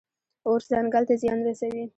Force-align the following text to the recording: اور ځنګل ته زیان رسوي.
اور 0.47 0.59
ځنګل 0.69 1.03
ته 1.09 1.15
زیان 1.21 1.39
رسوي. 1.47 1.83